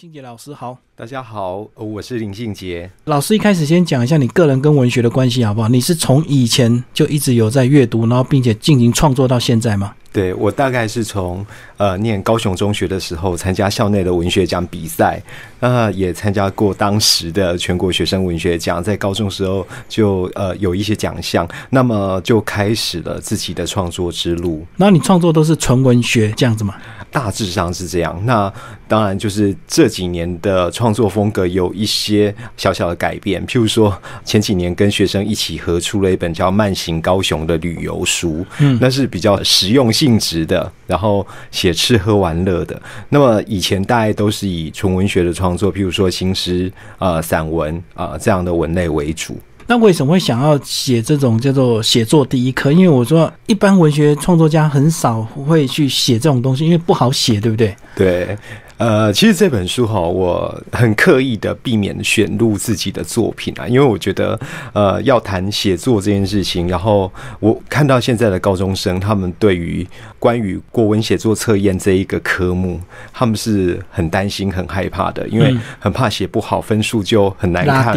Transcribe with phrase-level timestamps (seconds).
[0.00, 3.34] 信杰老师好，大家好，我是林信杰老师。
[3.34, 5.68] 一开始先讲一下你个人跟文学的关系好不好？
[5.68, 9.94] 你是从以前就一直有在阅读，然后并且进行创作到现在吗？
[10.10, 11.44] 对我大概是从
[11.76, 15.22] 呃念高雄中学的时候参加校内的文学奖比赛，
[15.60, 24.66] 那也参加过当时的全国学生文学奖，在高中时候就呃有一些奖项，那么就开始了自己的创作之路。
[24.78, 26.74] 那你创作都是纯文学这样子吗？
[27.10, 28.20] 大致上是这样。
[28.24, 28.52] 那
[28.86, 42.80] 当然就是这几年的创作风格有一些小小的改变，譬如说前几年跟学生一起合出了一本叫《慢行高雄》的旅游书，嗯，那是比较实用性质的，然后写吃喝玩乐的。
[43.08, 49.38] 那么以前大概都是以纯文学的创作，譬如说新诗、呃散文啊这样的文类为主。
[49.70, 52.72] 那为什么会想要写这种叫做写作第一课？
[52.72, 57.76] 因为我说一般文学创作家很少会去写这种东西，因为不好写，对不对？
[57.94, 58.36] 对。
[58.80, 64.40] 呃，其实这本书哈，我很刻意的避免选入自己的作品啊，因为我觉得，
[64.72, 69.86] 呃，要谈写作这件事情，然后我看到现在的高中生，他们对于
[70.18, 72.80] 关于国文写作测验这一个科目，
[73.12, 77.94] 他们是很担心、很害怕的，因为很怕写不好，分数就很难看。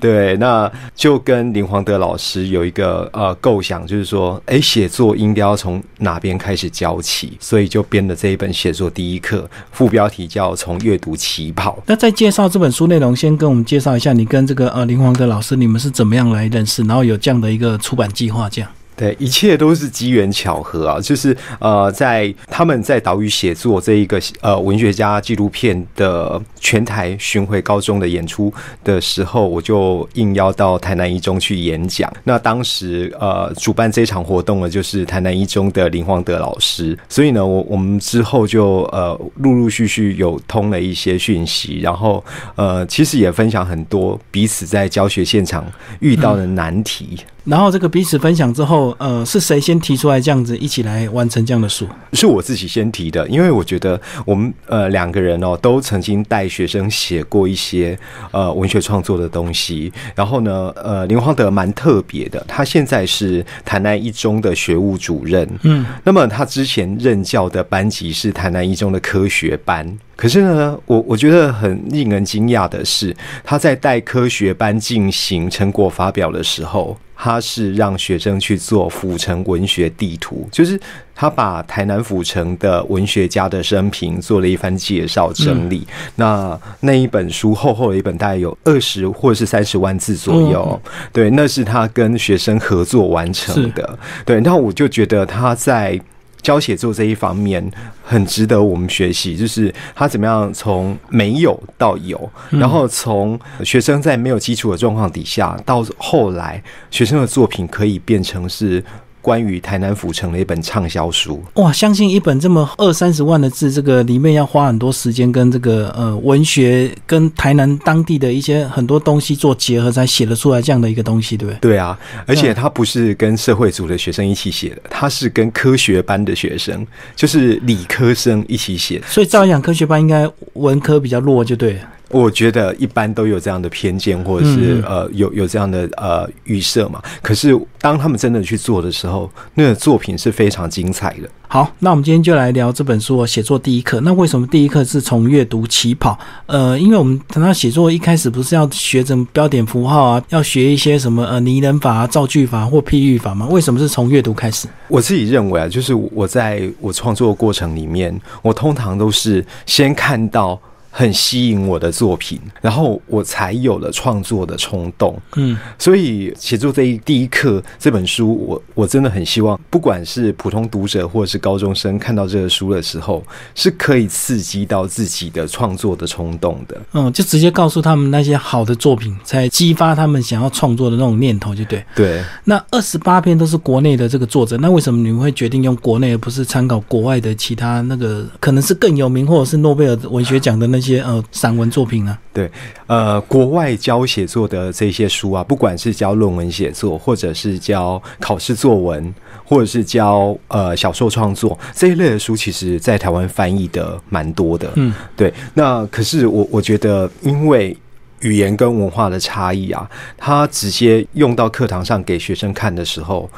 [0.00, 10.08] 对，那就跟林煌德老师有一个呃构想，就是说，哎，写作应该要从哪边开始教起，所以就编了这一本写作第一课，副标。
[10.14, 11.82] 题叫从阅读起跑。
[11.86, 18.70] 那在介绍这本书内容，先跟我们介绍一下你跟这个呃林黄德老师，你们是怎么样来认识，然后有这样的一个出版计划这样。
[18.96, 21.00] 对，一切都是机缘巧合啊！
[21.00, 28.52] 就是呃，在他们在岛屿写作这一个呃文学家纪录片的全台巡回高中的演出
[28.84, 32.12] 的时候，我就应邀到台南一中去演讲。
[32.22, 45.64] 那当时呃主办这场活动的就是台南一中的林煌德老师，所以呢，我我们之后就呃陆陆续续有通了一些讯息，然后呃其实也分享很多彼此在教学现场
[45.98, 47.18] 遇到的难题。
[47.44, 51.86] 然后这个彼此分享之后，呃，是谁先提出来这样子一起来完成这样的书？
[52.14, 57.98] 是我自己先提的，因为我觉得我们呃两个人哦都曾经带学生写过一些
[58.30, 59.92] 呃文学创作的东西。
[60.14, 65.46] 然后呢，呃，林煌德蛮特别的，他现在是台南一中的学务主任。
[65.64, 69.98] 嗯，那么他之前任教的班级是台南一中的科学班。
[70.16, 76.96] 可是呢，我我觉得很令人惊讶的是，他在带科学班进行成果发表的时候。
[77.24, 80.78] 他是让学生去做府城文学地图，就是
[81.14, 85.86] 他把台南府城的文学家的生平做了一番介绍整理。
[86.16, 90.78] 那那一本书厚厚的一本，大概有二十或者是三十万字左右。
[91.14, 93.98] 对，那是他跟学生合作完成的。
[94.26, 95.98] 对，那我就觉得他在。
[96.44, 97.68] 教写作这一方面
[98.04, 108.84] 很值得我们学习，就是他怎么样从没有到有，然后从学生在没有基础的状况底下，到后来学生的作品可以变成是。
[109.24, 111.72] 关于台南府城的一本畅销书哇！
[111.72, 121.58] 相信一本这么二三十万的字，这个里面要花很多时间跟这个呃文学跟台南当地的一些很多东西做结合，才写得出来这样的一个东西，对不对？
[121.60, 126.86] 对啊，而且他不是跟社会组的学生一起写的，他是跟科学班的学生，
[127.16, 129.00] 就是理科生一起写。
[129.06, 131.80] 所以照样科学班应该文科比较弱，就对。
[132.10, 137.02] 我觉得一般都有这样的偏见，或者是呃有有这样的呃预设嘛。
[137.22, 141.28] 可是当他们真的去做的时候，那个作品是非常精彩的。
[141.48, 143.98] 好，那我们今天就来聊这本书《写作第一课》。
[144.02, 146.18] 那为什么第一课是从阅读起跑？
[146.46, 153.46] 呃，因为我们谈到写作一开始不是要学怎么标点符号啊，要学一些什么呃拟人法、啊造句法或譬喻法吗？
[153.50, 154.68] 为什么是从阅读开始？
[154.88, 160.60] 我自己认为啊，就是我在我创作过程里面，我通常都是先看到。
[160.96, 165.20] 很吸引我的作品，然后我才有了创作的冲动。
[165.34, 173.20] 嗯，所以写作这一第一课这本书，我我真的很希望，不管是普通读者或者是高中生看到这个书的时候，
[173.56, 176.80] 是可以刺激到自己的创作的冲动的。
[176.92, 181.84] 嗯，就直接告诉他们那些好的作品，才激发他们想要创作的那种念头，就对。
[181.96, 182.22] 对。
[182.44, 190.83] 那二十八篇都是国内的这个作者，那为什么你们会决定用国内，而不是参考国外的其他那个可能是更有名或者是诺贝尔文学奖的那？
[190.83, 192.16] 些呃散文作品呢？
[192.32, 192.50] 对，
[192.86, 199.14] 呃，国外教写作的这些书啊，不管是教论文写作，或者是教考试作文，
[199.44, 204.70] 或者是教呃小说创作这一类的书，其实在台湾翻译的蛮多的。
[204.74, 205.32] 嗯，对。
[205.54, 207.76] 那可是我我觉得，因为
[208.20, 213.30] 语言跟文化的差异啊，他直接用到课堂上给学生看的时候。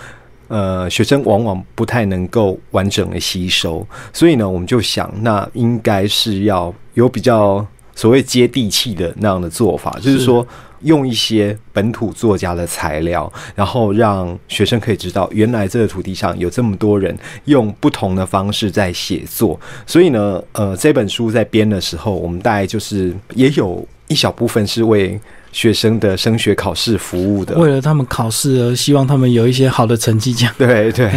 [0.48, 10.46] 呃，学生往往不太能够完整的吸收，所以呢，我们就想，那应该是要有比较所谓接地气的那样的做法，就是说
[10.82, 17.16] 用一些本土作家的材料，然后让学生可以知道，原来这个土地上有这么多人
[17.46, 19.58] 用不同的方式在写作。
[19.84, 25.20] 所以呢，呃，这本书在编的时候，我们大概就是也有一小部分是为。
[25.56, 30.92] 学生的升学考试服务的，为了他们考试而希望他们有一些好的成绩，这样对。
[30.92, 31.10] 对，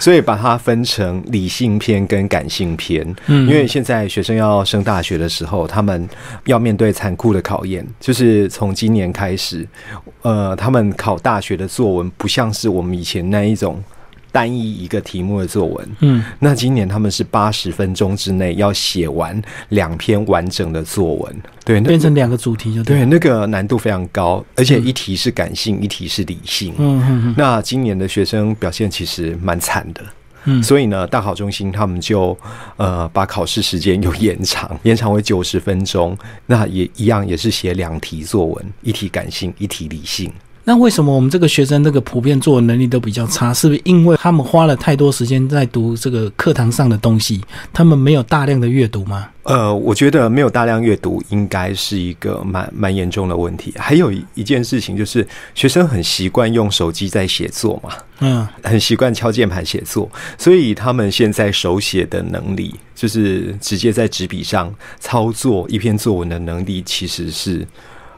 [0.00, 3.06] 所以把它分成理性篇跟感性篇。
[3.28, 6.08] 嗯，因为现在学生要升大学的时候，他们
[6.46, 9.64] 要面对残酷的考验，就是从今年开始，
[10.22, 13.80] 呃，他们考大学的作文不像是我们以前那一种。
[14.36, 19.40] 单一一个题目的作文，嗯，那今年他们是八十分钟之内要写完
[19.70, 30.02] 两篇完整的作文，对，变成两个主题就对，那个难度非常高，而且一题是感性，一题是理性，嗯嗯，那今年的学生表现其实蛮惨的，
[30.44, 32.36] 嗯，所以呢，大考中心他们就
[32.76, 40.30] 呃把考试时间又延长， 延长为九十分钟，那也一样也是写两题作文，一题感性，一题理性。
[40.68, 43.54] 那为什么我们这个学生那个普遍作文能力都比较差？
[43.54, 47.40] 是不是因为他们花了太多时间在读这个课堂上的东西，
[47.72, 49.28] 他们没有大量的阅读吗？
[49.44, 53.72] 呃，我觉得没有大量阅读应该是一个蛮蛮严重的问题。
[53.76, 55.24] 还有一件事情就是，
[55.54, 67.64] 学生很习惯用手机在写作嘛，嗯，很习惯敲键盘写作，所以他们现在手写的能力，就是直接在纸笔上操作一篇作文的能力，其实是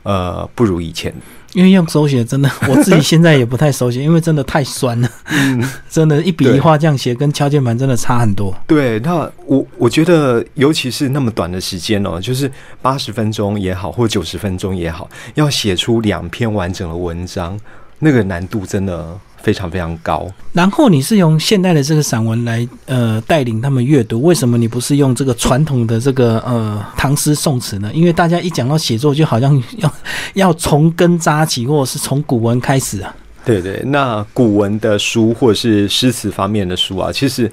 [0.02, 1.12] 呃不如以前。
[1.54, 5.10] 因为用手写真的，我自己现在也不太手写，因为真的太酸了。
[5.26, 8.54] 嗯， 真的，一笔一画这样写，跟敲键盘真的差很多。
[8.66, 12.50] 对，那我我觉得，尤其是那么短的时间哦，就是
[12.82, 17.58] 八十分钟也好，或九十分钟也好，要写出两篇完整的文章，
[17.98, 19.18] 那个难度真的。
[19.48, 20.30] 非常非常高。
[20.52, 27.90] 然后你是用现代的这个散文来呃带领他们阅读，为什么你不是用这个传统的这个呃唐诗宋词呢？
[27.94, 29.94] 因为大家一讲到写作，就好像要
[30.34, 33.16] 要从根扎起，或者是从古文开始啊。
[33.42, 37.50] 对对，那古文的书或者是诗词方面的书啊，其实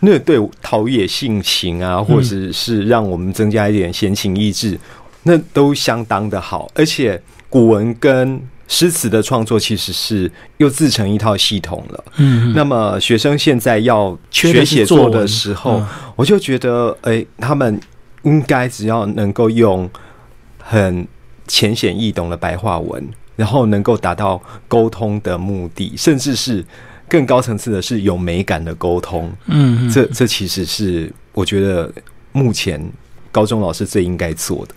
[0.00, 4.78] 那对陶冶性情啊，或者是让我们增加一点闲情逸致，
[5.24, 6.70] 那都相当的好。
[6.74, 7.20] 而且
[7.50, 8.40] 古文跟
[8.74, 12.04] 诗词的创作其实是又自成一套系统了。
[12.16, 15.80] 嗯，那么学生现在要学写作的时候，
[16.16, 17.80] 我就觉得，哎，他们
[18.24, 19.88] 应该只要能够用
[20.58, 21.06] 很
[21.46, 26.64] 浅显易懂的白话文，然后能够达到沟通的目的，甚至是
[27.08, 29.32] 更高层次的是有美感的沟通。
[29.46, 31.92] 嗯，这这其实是我觉得
[32.32, 32.84] 目前。
[33.34, 34.74] 高中老师最应该做的。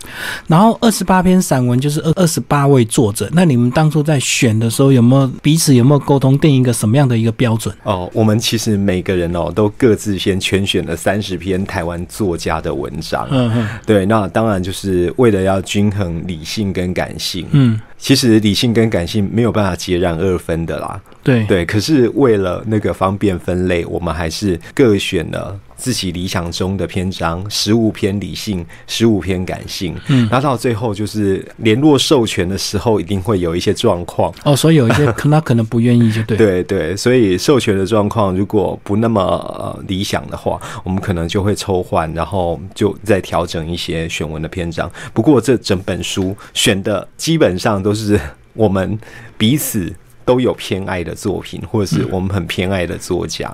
[0.47, 3.29] 然后二十八篇散文就是二二十八位作者。
[3.33, 7.73] 那你们当初在选的时候，有没有彼此有没有沟通，定一个什么样的一个标准？
[7.83, 13.27] 哦，我们其实每个人哦，都各自先圈选了三十篇台湾作家的文章。
[13.29, 17.45] 嗯嗯，对，那当然就是为了要均衡理性跟感性。
[17.51, 20.99] 嗯，其实理性跟感性没有办法截然二分的啦。
[21.21, 25.59] 对对，可是为了那个方便分类，我们还是各选了。
[25.77, 44.91] 自己理想中的篇章，十五篇理性，十五篇感性，嗯，然后到最后就是联络授权的时候，一定会有一些状况哦，所以有一些可 他可能不愿意就对，对对，所以授权的状况如果不那么呃理想的话，我们可能就会抽换，然后就再调整一些选文的篇章。
[45.13, 48.19] 不过这整本书选的基本上都是
[48.53, 48.97] 我们
[49.37, 49.93] 彼此。
[50.27, 53.49] 都有偏爱的作品，或者是我们很偏爱的作家。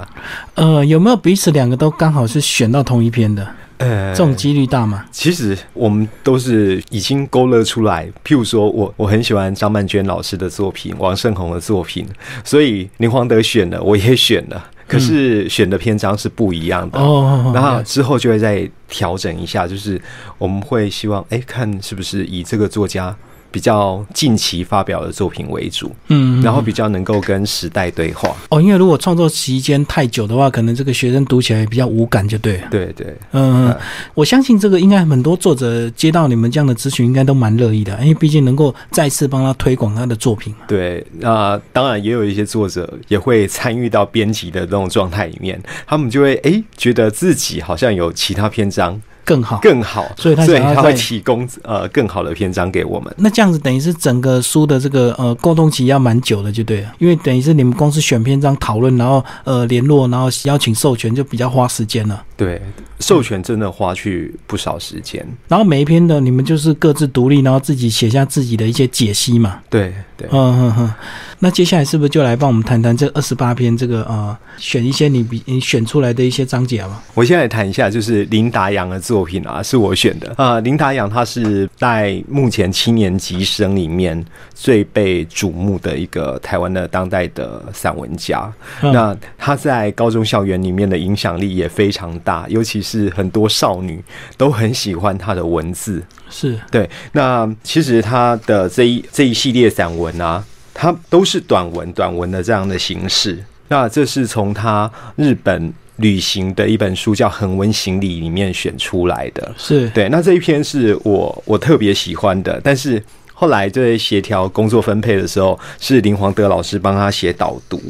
[0.55, 3.47] 呃，有没有彼此两个都刚好是选到同一篇的？
[3.77, 5.05] 呃，这种几率大吗？
[5.11, 8.07] 其实我们都是已经勾勒出来。
[8.25, 12.07] 譬如说，我我很喜欢张曼娟老师的作品，王胜宏的作品，
[12.43, 14.69] 所以林黄德选了，我也选了。
[14.87, 16.99] 可是选的篇章是不一样的。
[16.99, 20.01] 哦，然后之后就会再调整一下，就是
[20.39, 23.15] 我们会希望，哎，看是不是以这个作家。
[23.53, 28.35] 比较近期发表的作品为主，嗯，然后比较能够跟时代对话。
[28.49, 32.59] 哦，因为如果创作期间太久的话，可能这个学生读起来比较无感，就对。
[32.71, 33.71] 对对，嗯，
[34.15, 40.51] 我相信这个应该很多作者接到你们这样的咨询，应该都蛮乐意的，因为毕竟能够再次帮他推广他的作品。
[40.67, 48.99] 对，那当然也有一些作者也会参与到编辑的那种状态里面，他们就会哎觉得自己好像有其他篇章。
[49.25, 53.13] 更好，更好，所以他他会提供呃更好的篇章给我们。
[53.17, 56.93] 那这样子等于是整个书的这个呃沟通期要蛮久的，就对了。
[56.99, 62.23] 因为等于是你们公司选篇章讨论，然后呃联络，然后邀请授权，就比较花时间了。
[62.35, 62.61] 对，
[62.99, 65.25] 授权真的花去不少时间。
[65.47, 69.59] 然后每一篇的你们就是各自独立，然后自己写下自己的一些解析嘛。
[69.69, 70.93] 对对，嗯哼哼。
[71.39, 77.03] 那接下来是不是就来帮我们谈谈这二十八篇这个呃选一些你比你选出来的一些章节吧？
[77.13, 79.12] 我现在谈一下，就是林达阳的作。
[79.13, 80.59] 作品啊，是我选的啊。
[80.61, 88.51] 林达阳他是在目前七年级生里面最被瞩目的一个台湾的当代的散文家。
[88.81, 94.03] 那他在高中校园里面的影响力也非常大，尤其是很多少女
[94.35, 96.01] 都很喜欢他的文字。
[96.31, 96.89] 是对。
[97.11, 100.43] 那其实他的这一这一系列散文啊，
[100.73, 103.37] 它都是短文，短文的这样的形式。
[103.67, 105.71] 那这是从他日本
[106.03, 110.09] 旅行的一本书叫《恒温行李》里面选出来的，是对。
[110.09, 113.01] 那这一篇是我我特别喜欢的，但是
[113.33, 117.81] 后来在协调工作分配的时候，是林黄德老师帮他写导读。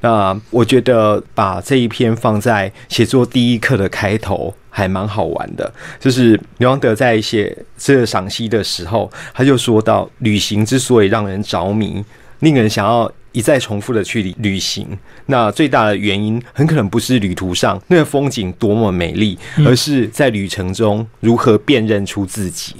[0.00, 5.70] 那我觉得把这一篇放在写作第一课的开头，还蛮好玩的。
[5.98, 12.04] 就是林煌德在写这个赏析的时候，他就说到，旅行之所以让人着迷，
[12.38, 13.10] 令人想要。
[13.32, 14.86] 一再重复的去旅旅行，
[15.26, 22.74] 那最大的原因很可能不是旅途上那个风景多么美丽，而是在旅程中如何辨认出自己。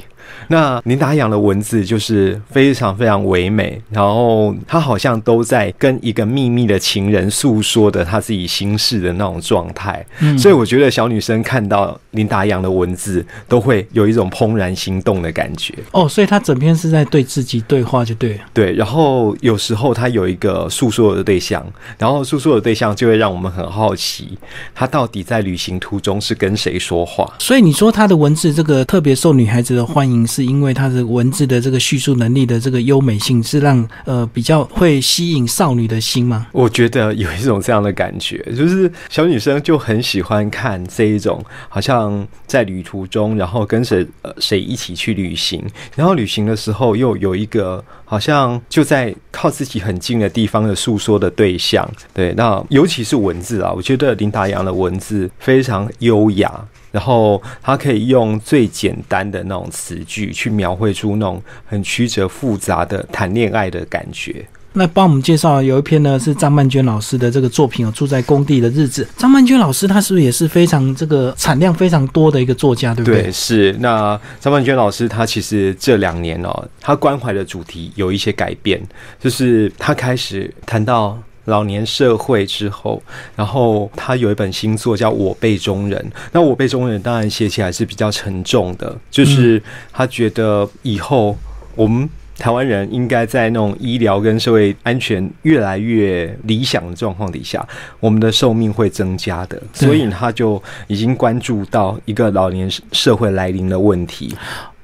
[0.47, 15.75] 那林达阳的文字就是非常非常唯美，然后他好像都在跟一个秘密的情人诉说的他自己心事的那种状态，嗯所以我觉得小女生看到林达阳的文字都会有一种怦然心动的感觉。
[15.91, 18.39] 哦，所以他整篇是在对自己对话，就对。
[18.55, 21.67] 对，然后有时候他有一个诉说的对象，
[21.99, 24.39] 然后诉说的对象就会让我们很好奇，
[24.75, 27.33] 他到底在旅行途中是跟谁说话。
[27.39, 30.28] 所以你说他的文字这个特别受女孩子的欢迎。
[30.29, 36.47] 是因为他的文字的这个叙述能力的这个优美性，是让呃比较会吸引少女的心吗？
[36.53, 45.65] 我觉得有一种这样的感觉，就是小女生就很喜欢看这一种，好像在旅途中，然后跟谁呃谁一起去旅行，
[45.97, 51.89] 然后旅行的时候又有一个好像就在靠自己很近的地方的诉说的对象。
[52.13, 56.53] 对，那尤其是文字啊，我觉得林达阳的文字非常优雅。
[56.91, 64.47] 然后他可以用最简单的那种词句去描绘出那种很曲折复杂的谈恋爱的感觉。
[64.75, 69.03] 那帮我们介绍有一篇呢，是张曼娟老师的这个作品哦，《住在工地的日子》。
[69.21, 73.23] 张曼娟老师她是不是也是非常这个产量非常多的一个作家，对不对？
[73.23, 73.75] 对，是。
[73.81, 78.81] 那张曼娟老师她其实这两年哦，她关怀的主题有一些改变，
[79.19, 81.19] 就是她开始谈到。
[81.49, 83.03] 老年社会之后，
[83.35, 85.99] 然后他有一本新作叫《我辈中人》。
[86.33, 89.61] 那《我辈中人》当然写起来是比较沉重的，就是
[89.93, 91.37] 他觉得以后
[91.75, 97.67] 我们台湾人应该在那种医疗跟社会安全越来越理想的状况底下，
[97.99, 99.61] 我们的寿命会增加的。
[99.73, 104.37] 所以他就已经关注到一个老年社会来临的问题。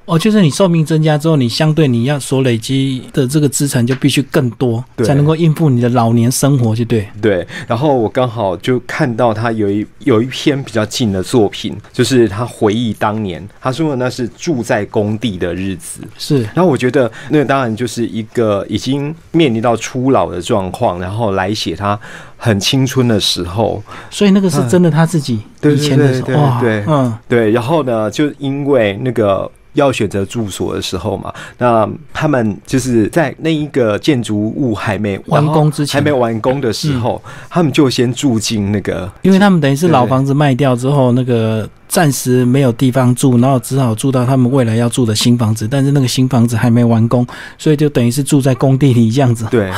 [0.06, 7.08] 哦，就是你寿命增加之后，你相对你要所累积的这个资产就必须更多，才能够应付你的老年生活，就对。
[7.22, 7.46] 对。
[7.66, 16.02] 然后我刚好就看到他有一有一篇比较近的作品，就是他回忆当年，他说的那是住在工地的日子。
[16.18, 16.42] 是。
[16.54, 21.98] 然后我觉得那个当然就是一个已经面临到初老的状况，然后来写他
[22.36, 23.82] 很青春的时候。
[24.10, 27.50] 所以那个是真的他自己以前的时候，哇，对，嗯，对。
[27.52, 29.50] 然后呢，就因为那个。
[29.74, 47.26] 要选择住所的时候嘛，那他们就是在那一个建筑物还没完工之前，还没完工的时候，他们就先住进那个，因为他们等于是老房子卖掉之后，那个暂时没有地方住，然后只好住到他们未来要住的新房子，但是那个新房子还没完工，
[47.58, 49.44] 所以就等于是住在工地里这样子。
[49.50, 49.70] 对，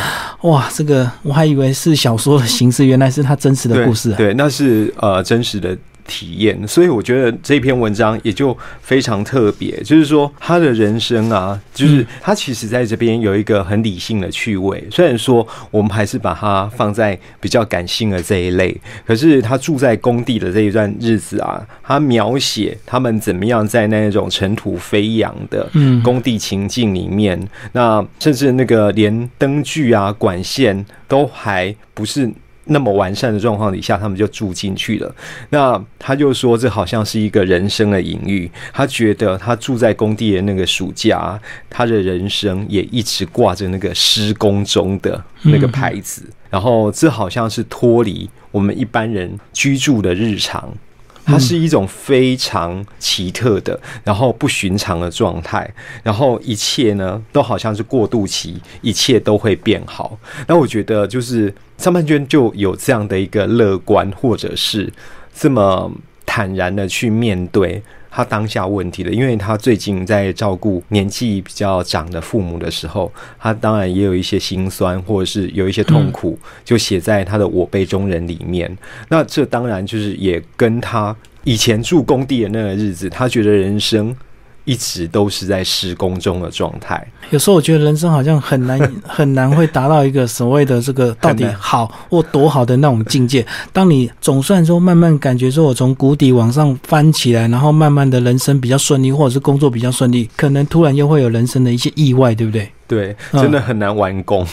[0.42, 4.12] 哇，这个我还以为是小说的形式，原来是他真实的故事。
[4.12, 5.76] 对，那是呃真实的。
[6.06, 9.76] 体验，所以我觉得这篇文章也就非常特别。
[9.82, 14.82] 就是说，他的人生啊，就是他其实在这边有一个很理性的趣味。
[14.90, 25.68] 虽然说我们还是把它放在比较感性的这一类，可是他住在工地的这一段日子啊，他描写他们怎么样在那种尘土飞扬的
[26.02, 27.40] 工地情境里面，
[27.72, 32.30] 那甚至那个连灯具啊、管线都还不是。
[32.66, 35.14] 那么完善的状况底下，他们就住进去了。
[35.50, 38.50] 那他就说，这好像是一个人生的隐喻。
[38.72, 46.22] 他觉得他住在工地的那个暑假，他的人生也一直挂着那个施工中的那个牌子。
[46.50, 50.72] 然后，这好像是脱离我们一般人居住的日常。
[51.26, 55.68] 它是一种非常奇特的，然后不寻常的状态，
[56.02, 60.16] 然后一切呢都好像是过渡期，一切都会变好。
[60.46, 64.90] 那我觉得就是上半圈就有这样的一个乐观，或者是
[65.34, 65.90] 这么
[66.24, 67.82] 坦然的去面对。
[68.16, 78.74] 他当下问题的，因为他最近在照顾年纪比较长的父母的时候，他当然也有一些心酸，或者是有一些痛苦，就写在他的《我辈中人》里面。
[79.10, 84.16] 那这当然就是也跟他以前住工地的那个日子，他觉得人生
[84.66, 87.02] 一直都是在施工中的状态。
[87.30, 93.44] 有时候我觉得人生好像很难 很难会达到一个所谓的这个到底好或多好的那种境界。
[93.72, 102.70] 当你总算说慢慢感觉说我从谷底往上翻起来，然后慢慢的人生比较顺利，或者是工作比较顺利，可能突然又会有人生的一些意外，对不对？
[102.88, 104.46] 对，真的很难完工。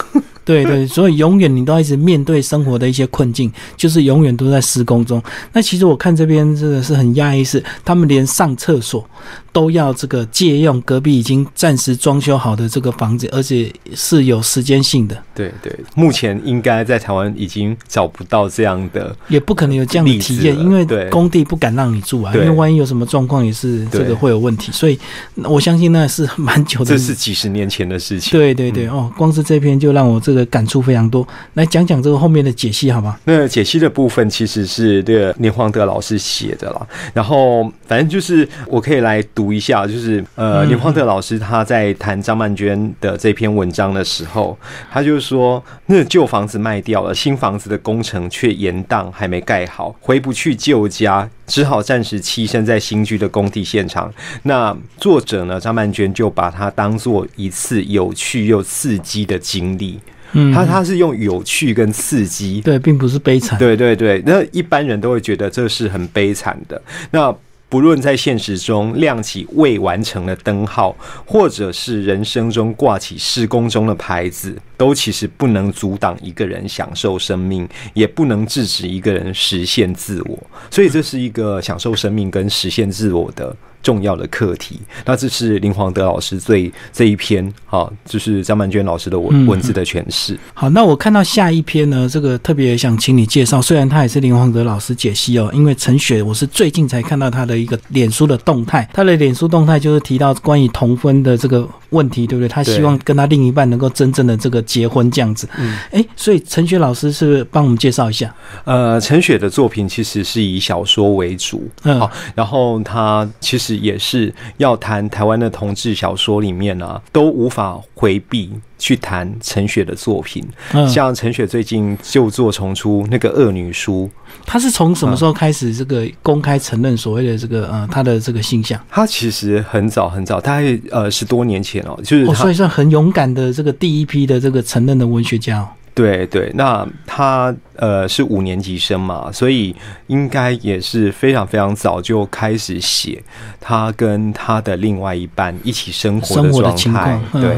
[0.45, 5.21] 对对，所以永远你都要一直面对生活的一些困境，就是永远都在施工中。
[5.51, 9.05] 那其实我看这边真的是很压抑，是他们连上厕所
[9.51, 15.15] 都要这个借用隔壁已经暂时装修好的这个房子，而且是有时间性的。
[15.33, 24.71] 对对，目前应该在台湾已经找不到这样的，也不可能有这样的体验，因为工地不敢让你住啊，因为万一有什么状况，也是这个会有问题。
[24.71, 24.99] 所以
[25.35, 28.31] 我相信那是蛮久的，这是几十年前的事情。
[28.31, 31.27] 对对对，哦，光是这篇就让我这个感触非常多。
[31.53, 33.17] 来讲讲这个后面的解析，好吗？
[33.25, 36.87] 那解析的部分其实是这个连黄德老师写的啦。
[37.13, 44.57] 然后反正就是我可以来读一下，就是呃，连黄德老师他在谈张曼娟的这篇文章的时候，
[44.91, 54.13] 他就说，那旧房子卖掉了，新房子的工程却延宕，还没盖好，回不去旧家，只好暂时栖身在新居的工地现场。
[54.43, 59.99] 那作者呢，张曼娟就把它当做一次有趣又刺激的经历。
[60.35, 63.59] 嗯，他他是用有趣跟刺激，对，并不是悲惨。
[63.59, 66.81] 对对对，那一般人都会觉得这是很悲惨的。
[67.11, 67.31] 那
[67.73, 80.37] 不论在现实中亮起未完成的灯号，或者是人生中挂起施工中的牌子，都其实不能阻挡一个人享受生命，也不能制止一个人实现自我。
[80.69, 83.55] 所以，这是一个享受生命跟实现自我的。
[83.83, 90.39] 重要的课题，那这是林煌德老师最这一篇，哈，就是张曼娟老师的文文字的诠释。
[90.53, 102.47] 好，那我看到下一篇呢，这个特别想请你介绍，虽然他也是林煌德老师解析哦，因为陈雪我是最近才看到他的一个脸书的动态，他的脸书动态就是提到关于同婚的这个问题，对不对？
[102.47, 105.45] 他希望跟他另一半能够真正的这个结婚这样子。
[105.57, 108.33] 嗯，哎，所以陈雪老师是帮我们介绍一下。
[108.63, 113.72] 呃，陈雪的作品其实是以小说为主，嗯，好，然后他其实。
[113.77, 120.43] 也是要谈台湾的同志小说里面啊，都无法回避去谈陈雪的作品。
[120.87, 124.09] 像陈雪最近旧作重出那个《恶女书》，
[124.45, 128.79] 她是从什么时候开始这个公开承认所谓的这个呃她的这个形象？
[128.89, 135.67] 她其实很早很早，大概呃十多年前哦，就是所以算很勇敢的这个第一批的这个承认的文学家。
[135.95, 139.75] 对对，那他呃是五年级生嘛，所以
[140.07, 143.21] 应该也是非常非常早就开始写
[143.61, 147.19] 他跟他的另外一半一起生活的状态。
[147.33, 147.55] 对，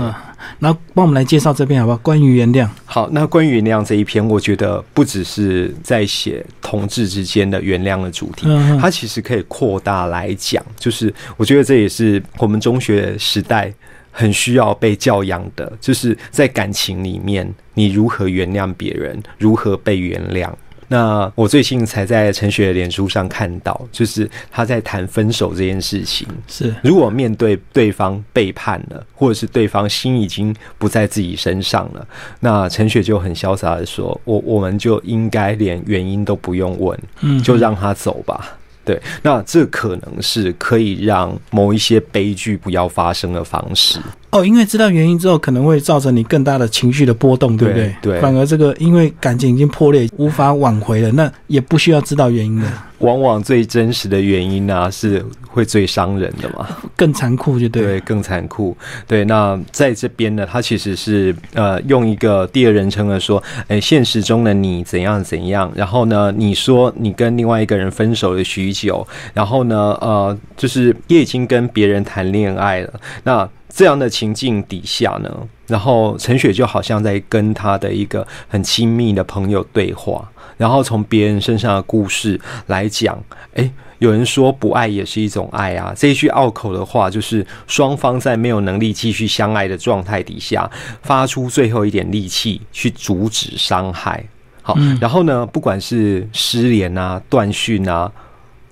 [0.60, 1.98] 那帮我们来介绍这篇好不好？
[2.00, 2.68] 关于原谅。
[2.84, 8.48] 好，那关于原谅这一篇，我觉得不只是在写同志之间的原谅的主题，
[8.82, 13.74] 它其实可以扩大来讲，就是我觉得这也是我们中学时代。
[14.18, 20.50] 很需要被教养的，就是在感情里面，你如何原谅别人，如何被原谅。
[20.88, 26.28] 那我最近才在陈雪的脸书上看到，就是他在谈分手这件事情。
[26.48, 32.08] 是，如果面对对方背叛了，或者是对方心已经不在自己身上了，
[32.40, 44.00] 那陈雪就很潇洒的说：“我我们就应该连原因都不用问，嗯，就让他走吧。”对，那这可能是可以让某一些悲剧不要发生的方式。
[44.36, 47.96] 哦，因为知道原因之后，可能会造成你更大的情绪的波动，对不对？
[48.02, 48.20] 对。
[48.20, 52.68] 反而这个，因为感情已经破裂，无法挽回了，那也不需要知道原因的。
[53.00, 56.68] 往往最真实的原因呢，是会最伤人的嘛？
[56.96, 57.84] 更残酷，就对。
[57.84, 58.76] 对，更残酷。
[59.08, 72.94] 对，那在这边呢，他其实是呃，用一个第二人称的说，哎，现实中的你怎样怎样，然后呢，你说你跟另外一个人分手了许久，然后呢，呃，就是也已经跟别人谈恋爱了，
[73.24, 73.48] 那。
[73.76, 75.30] 这样的情境底下呢，
[75.68, 83.22] 然后陈雪就好像在跟她的一个很亲密的朋友对话，然后从别人身上的故事来讲，
[83.56, 94.24] 诶，有人说不爱也是一种爱啊，这一句拗口的话就是双方在没有能力继续相爱的状态底下，发出最后一点力气去阻止伤害。
[94.62, 98.10] 好，然后呢，不管是失联啊、断讯啊。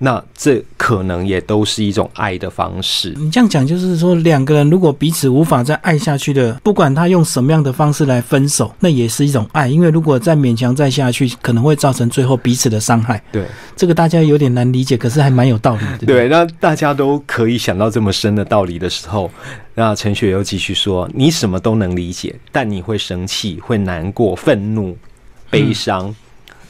[0.04, 3.14] 那这可能也都是一种爱的方式。
[3.16, 9.66] 你这样讲，就是说两个人如果彼此无法再爱下去的，不管他用什么样的方式来分手，那也是一种爱。
[9.66, 13.22] 因为如果再勉强再下去，可能会造成最后彼此的伤害。
[13.32, 16.06] 对，这个大家有点难理解，可是还蛮有道理的。
[16.06, 19.30] 对，那大家都可以想到这么深的道理的时候，
[19.74, 24.94] 那陈雪又继续说：“你什么都能理解，但你会生气、会难过、愤怒、
[25.48, 26.14] 悲伤。”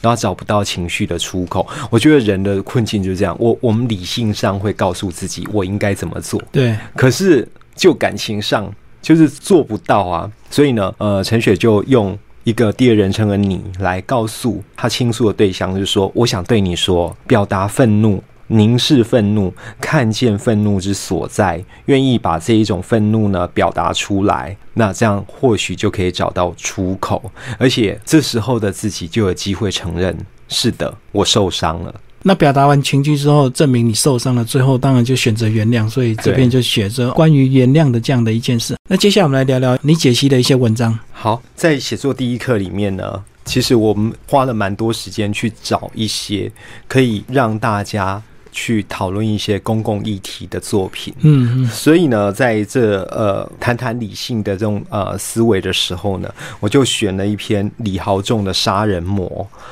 [0.05, 1.67] 然后找不到情绪的出口。
[1.89, 10.31] 我觉得人的困境就是这样，我我们理性上会告诉自己我应该怎么做，对，可是就感情上就是做不到啊。
[10.51, 18.23] 所以呢，呃，陈雪就用一个第二人称的你来告诉他倾诉的对象，就是说，我想对你说，表达愤怒。
[18.47, 30.15] 凝视愤怒，看见愤怒之所在，愿意把这一种愤怒呢表达出来，那这样或许就可以找到出口，而且这时候的自己就有机会承认：
[30.47, 31.95] 是的，我受伤了。
[32.27, 35.87] 那表达完情绪之后，证明你受伤了，最后当然就选择原谅。
[35.89, 38.75] 所以这边就写着关于原谅的这样的一件事。
[38.89, 40.97] 那接下来我们来聊聊你解析的一些文章。
[41.11, 46.51] 好，在写作第一课里面呢，其实我们花了蛮多时间去找一些
[46.87, 48.21] 可以让大家。
[48.55, 59.27] 去讨论一些公共议题的作品，嗯，所以呢，在这呃谈谈理性的这种呃思维的时候呢，我就选了一篇李豪仲的《杀人魔》。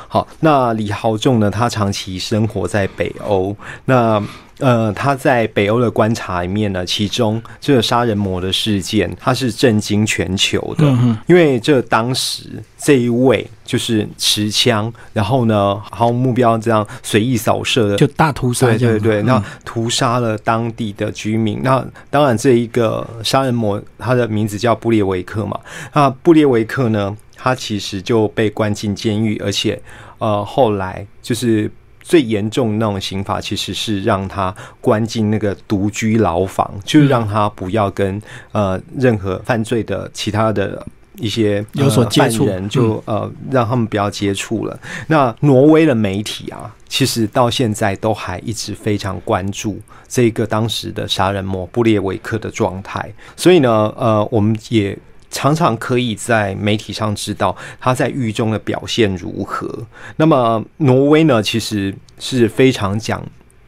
[0.10, 4.22] 好，那李豪仲呢，他长期生活在北欧，那。
[4.64, 10.86] 呃，他在北欧的观察里面呢，其中这个杀人魔的事件，他是震惊全球的，
[11.28, 21.60] 因为这当时这一位就是持枪，然后呢，毫无目标这样随意扫射的，就大屠杀，对对对，那屠杀了当地的居民。
[21.62, 25.60] 那当然，这一个杀人魔，他的名字叫布列维克嘛。
[25.94, 29.82] 那布列维克呢，他其实就被关进监狱，而且
[30.20, 31.70] 呃，后来就是。
[32.04, 40.86] 最严重那种刑法，其实是让他关进那个独居牢房，就是让他不要跟呃任何犯罪的其他的
[41.16, 44.80] 一些有所接触人，就呃让他们不要接触了。
[45.08, 54.96] 那挪威的媒体啊，其实到现在都还一直非常关注这个当时的杀人魔布列维克的状态，所以呢，呃，我们也。
[55.34, 59.68] 常常可以在媒体上知道他在狱中的表现如何。
[60.16, 63.22] 那么挪威呢，其实是非常讲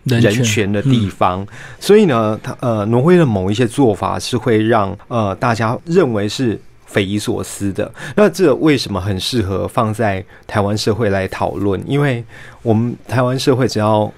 [0.03, 1.45] 人权的地方，
[1.79, 7.91] 所以呢，他呃，挪威的某一些做法是会让呃大家认为是匪夷所思的。
[8.15, 11.83] 那这为什么很适合放在台湾社会来讨论？
[11.85, 12.23] 因为
[12.61, 14.09] 我们台湾社会只要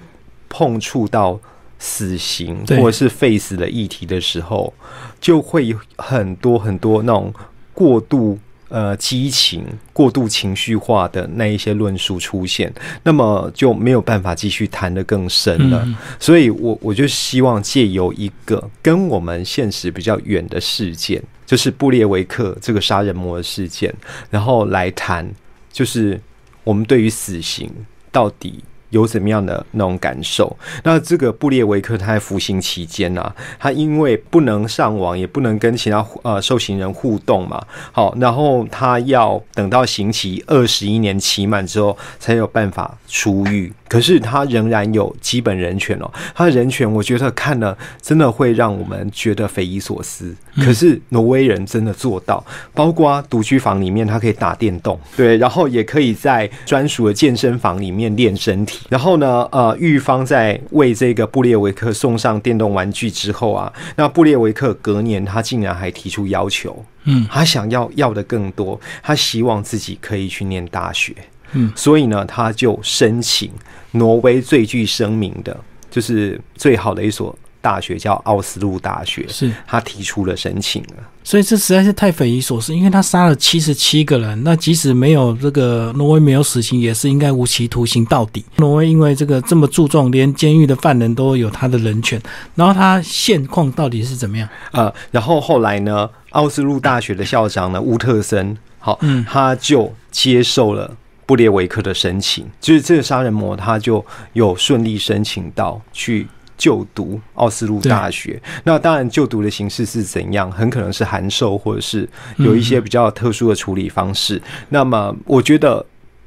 [0.50, 1.40] 碰触到。
[1.80, 4.74] 死刑或者是废死的议题的时候，
[5.20, 7.34] 就会有很多很多那种
[7.74, 9.64] 过度呃激情、
[9.94, 15.88] 过度情绪化的那一些论述出现，那么就没有办法继续谈得更深了。
[16.20, 23.94] 所以，我我就希望借由一个跟我们现实比较远的事件，就是布列维克这个杀人魔的事件，
[24.32, 25.32] 然后来谈，
[25.72, 26.20] 就是
[26.64, 27.72] 我们对于死刑
[28.12, 28.64] 到底。
[28.90, 30.56] 有怎么样的那种感受？
[30.84, 43.72] 那这个布列维克他在服刑期间呢，他因为不能上网，也不能跟其他呃受刑人互动嘛，好，然后他要等到刑期二十一年期满之后，才有办法出狱。
[43.90, 50.36] 可是他仍然有基本人权哦，他的人权我觉得看了真的会让我们觉得匪夷所思。
[50.58, 58.77] 可是挪威人真的做到，包括独居房里面他可以打电动，对，然后也可以在专属的健身房里面练身体。
[58.90, 71.14] 然后呢，呃，玉芳在为这个布列维克送上电动玩具之后啊，那布列维克隔年他竟然还提出要求，嗯，他想要要的更多，他希望自己可以去念大学。
[71.54, 73.50] 嗯，所以呢，他就申请
[73.92, 75.58] 挪威最具声名的，
[75.90, 79.26] 就是最好的一所大学，叫奥斯陆大学。
[79.28, 80.96] 是他提出了申请了。
[81.24, 88.46] 所以这实在是太匪夷所思，因为他杀了七十七个人，那即使没有这个挪威没有死刑，也是应该无期徒刑到底。
[88.56, 92.22] 挪威因为这个这么注重，连监狱的犯人都有他的人权，
[92.56, 94.48] 然后他现况到底是怎么样？
[94.72, 100.96] 呃，然后后来呢，奥斯陆大学的校长呢，乌特森，好，嗯，他就接受了。
[101.26, 106.26] 布列维克的申请，就是这个杀人魔，他就有顺利申请到去
[106.58, 108.42] 就读奥斯陆大学。
[108.64, 110.52] 那当然，就读的形式是怎样？
[110.52, 114.42] 很可能是函授，或者是有一些比较特殊的处理方式。
[114.70, 115.86] 那么，我觉得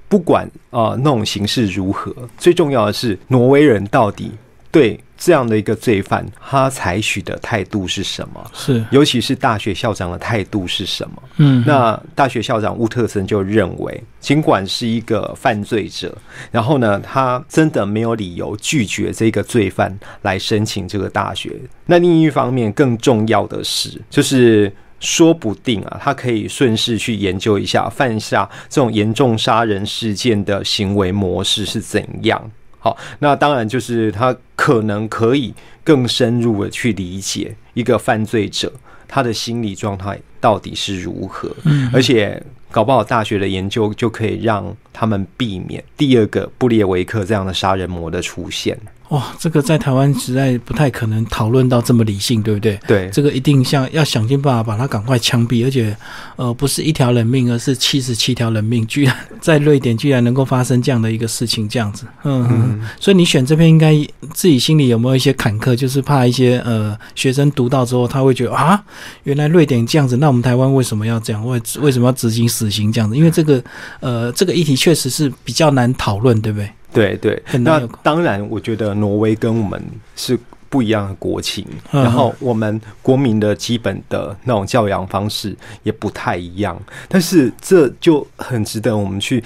[0.09, 4.31] 不管啊那种形式如何，最重要的是挪威人到底
[4.71, 4.99] 对。
[5.23, 8.51] 这样的一个罪犯，他采取的态度是什么？
[8.55, 11.23] 是，尤其是大学校长的态度是什么？
[11.37, 16.17] 嗯，那大学校长乌特森就认为，尽管是一个犯罪者，
[16.51, 21.53] 然后呢，他真的没有理由拒绝这个罪犯来申请这个大学。
[21.85, 32.51] 那另一方面，更重要的是，就是说不定啊，他可以顺势去研究一下犯下这种严重杀人事件的行为模式是怎样。
[32.81, 38.73] 好，那当然就是他可能可以更深入的去理解一个犯罪者
[39.07, 41.55] 他的心理状态到底是如何，
[41.93, 48.79] 而且搞不好大学的研究就可以让他们避免第二个布列维克这样的杀人魔的出现。
[49.11, 52.79] 哇，这个在台湾实在不太可能讨论到这么理性，对不对？
[52.87, 55.97] 对，这个一定像要想尽办法把他赶快枪毙，而且，
[56.37, 62.89] 呃，不是一条人命，而是七十七条人命，居然在瑞典居然能够发生这样的一个事情，这样子，嗯嗯。
[63.01, 63.93] 所以你选这篇，应该
[64.33, 65.75] 自己心里有没有一些坎坷？
[65.75, 68.81] 就是怕一些呃学生读到之后，他会觉得啊，
[69.25, 71.45] 原来瑞典这样子，那我们台湾为什么要这样？
[71.45, 73.17] 为为什么要执行死刑这样子？
[73.17, 73.61] 因为这个
[73.99, 76.71] 呃这个议题确实是比较难讨论，对不对？
[76.93, 79.83] 对对，那当然，我觉得挪威跟我们
[80.17, 89.43] 是不一样的国情，然后我们国民的基本的那种教养方式也不太一样，但是这就很值得我们去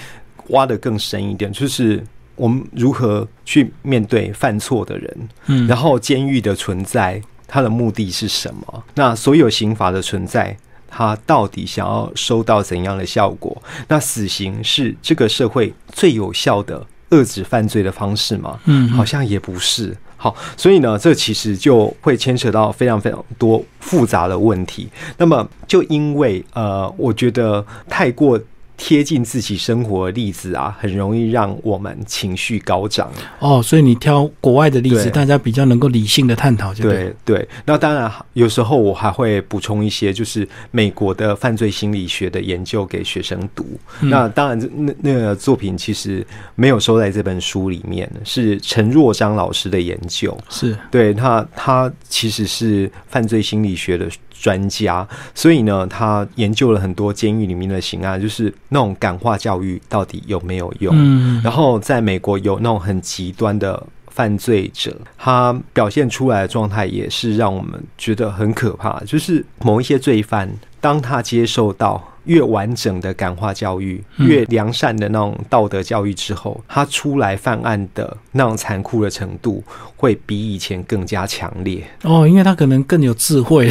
[0.48, 2.02] 挖的更深一点，就是
[2.36, 8.84] 我们如何去面对犯错的人，嗯，然后监狱的存在，它的目的是什么？
[8.94, 10.54] 那所有刑罚的存在，
[10.88, 13.62] 它到底想要收到怎样的效果？
[13.88, 16.86] 那死刑是这个社会最有效的。
[17.14, 18.58] 遏制犯罪的方式吗？
[18.64, 19.96] 嗯，好像也不是。
[20.16, 24.88] 好，所以呢，这其实就会牵扯到非常非常多复杂的问题。
[25.18, 28.40] 那么，就因为呃，我觉得太过。
[28.76, 33.62] 贴近自己生活的例子啊，很容易让我们情绪高涨哦。
[33.62, 37.48] 所以你挑国外的例子，大家比较能够理性的探讨，对对。
[37.64, 43.64] 那当然，有时候我还会补充一些，就是美国的犯罪心理学的研究给学生读。
[44.00, 50.36] 那当然，那那个作品其实没有收在这本书里面，是陈若章老师的研究。
[50.50, 54.08] 是对他，他其实是犯罪心理学的。
[54.36, 60.92] 专家，所以呢，他研究了很多监狱里面的刑案，就是那种感化教育到底有没有用。
[60.98, 72.02] 嗯，然后在美国有那种很极端的犯罪者，他表现出来的状态也是让我们觉得很可怕，就是某一些罪犯，当他接受到。
[72.24, 79.62] 越完整的感化教育，越良善的那种道德教育之后，他出来犯案的那种残酷的程度，
[79.96, 81.82] 会比以前更加强烈。
[82.02, 83.68] 哦，因为他可能更有智慧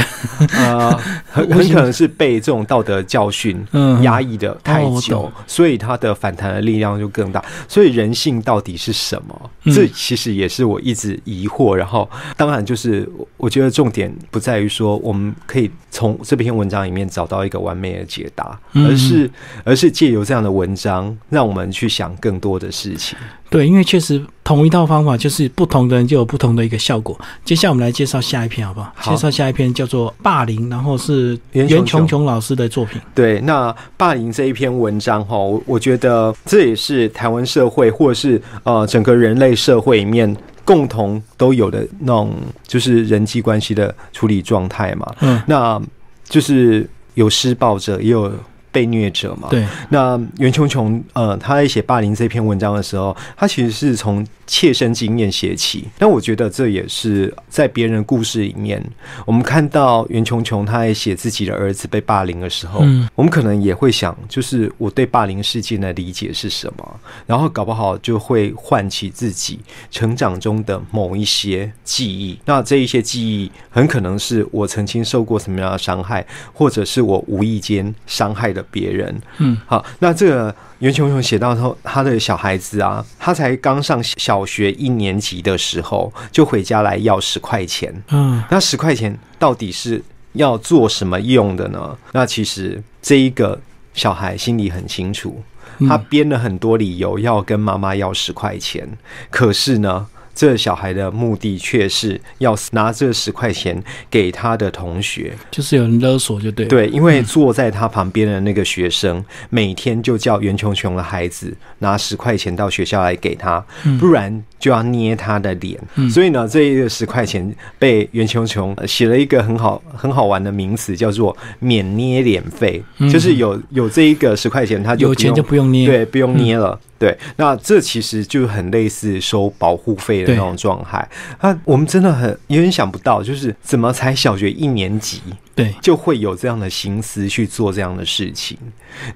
[0.57, 3.65] 啊，很 很可能是被这种道德教训
[4.01, 7.43] 压抑的太久，所以他的反弹的力量就更大。
[7.67, 9.49] 所以人性到底是什么？
[9.65, 11.73] 这其实也是我一直疑惑。
[11.73, 18.42] 然后，当然就是我觉得重点不在于说我们可以从这篇文章里面找到一个完美的解答。
[18.73, 19.29] 而是，
[19.63, 23.17] 而是借由这样的文章，让我们去想更多的事情。
[23.49, 27.15] 对，因为确实同一套方法，就是不同的人就有不同的一个效果。
[27.45, 28.91] 接下来我们来介绍下一篇，好不好？
[29.11, 32.99] 介绍下一篇叫做《霸凌》，然后是袁琼琼老师的作品。
[33.13, 42.33] 对，那《霸凌》这一篇文章哈，我我觉得这也是台湾社会或者是呃整个人类社会里面共同都有的那种，
[42.65, 45.13] 就是人际关系的处理状态嘛。
[45.19, 45.79] 嗯，那
[46.27, 46.89] 就是。
[47.13, 48.31] 有施暴者，也有
[48.71, 49.47] 被虐者嘛？
[49.49, 49.65] 对。
[49.89, 54.25] 那袁琼琼，呃，他在写霸凌这篇文章的时候，他其实是从。
[54.45, 58.83] 切身经验写起，那我觉得这也是在别人故事里面，
[59.25, 62.83] 我们看到袁琼琼她也写自己的儿子被霸凌的时候，
[63.15, 72.37] 我们可能也会想，就是我对霸凌事件的理解是什么，然后搞不好就会唤起自己成长中的某一些记忆。
[72.45, 79.21] 那这一些记忆很可能是我曾经受过什么样的伤害，或者是我无意间伤害了别人。
[79.37, 80.55] 嗯，好，那这个。
[80.79, 87.93] 袁琼琼写到说，他的小孩子啊，他才刚上小学一年级的时候，就回家来要十块钱。
[88.09, 90.01] 嗯，那十块钱到底是
[90.33, 91.97] 要做什么用的呢？
[92.13, 93.59] 那其实这一个
[93.93, 95.43] 小孩心里很清楚，
[95.87, 98.87] 他编了很多理由要跟妈妈要十块钱，
[99.29, 100.07] 可是呢？
[100.35, 106.65] 这小孩的目的却是要拿这十块钱给他的同学，就是有人勒索，就对。
[106.65, 113.63] 对，因为坐在他旁边的那个学生，每天就叫袁琼琼的孩子拿十块钱到学校来给他，
[113.99, 115.79] 不然就要捏他的脸。
[116.09, 126.79] 所以呢，这一个十块钱被袁琼琼写了一个很好很好玩的名词，叫做免捏脸费，就是有有这一个十块钱，他就有钱就不用捏，对，不用捏了。
[127.03, 131.05] 对，那这其实就很类似收保护费的那种状态。
[131.37, 135.19] 啊，我们真的很有点想不到，就是怎么才小学一年级，
[135.53, 138.57] 对，就会有这样的心思去做这样的事情。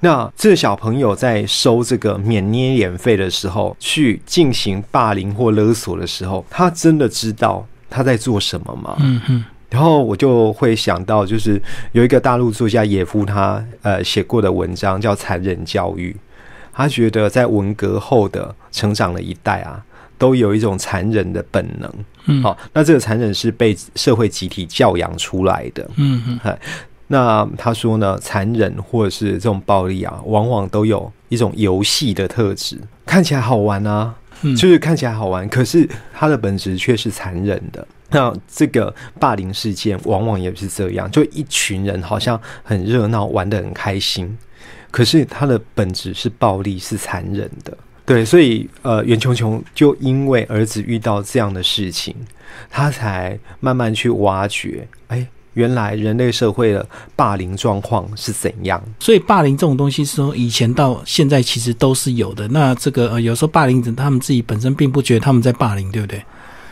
[0.01, 8.97] 那这小朋友在收这个免捏脸费的时候，去进行霸凌或勒索的时候，他真的知道他在做什么吗？
[8.99, 9.45] 嗯哼。
[9.69, 11.61] 然后我就会想到，就是
[11.93, 16.11] 有一个大陆作家野夫，他呃写过的文章叫《残忍教育》。
[16.77, 19.83] 他觉得在文革后的成长的一代啊，
[20.15, 21.91] 都有一种残忍的本能。
[22.27, 25.89] 嗯，好，那这个残忍是被社会集体教养出来的。
[25.95, 26.57] 嗯嗯，
[27.07, 34.13] 那他说呢，残忍或者是这种暴力啊，往往都有一种游戏的特质，看起来好玩啊，
[34.55, 37.87] 就是看起来好玩，可是它的本质却是残忍的。
[38.09, 44.37] 那这个霸凌事件往往也是这样，就一群人好像很热闹，玩得很开心，
[44.91, 47.77] 可是它的本质是暴力，是残忍的。
[48.05, 52.15] 对，所以呃，袁琼琼就因为儿子遇到这样的事情，
[52.69, 58.81] 他才慢慢去挖掘，哎，原来人类社会的霸凌状况是怎样。
[58.97, 62.47] 所以霸凌这种东西，是从以前到现在其实都是有的。
[62.47, 66.23] 那这个呃，有时候霸凌者他们自己本身并不觉得他们在霸凌，对不对？